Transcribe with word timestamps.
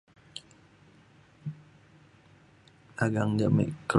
dagang 2.97 3.31
ja 3.39 3.47
me 3.55 3.63
keluk 3.65 3.89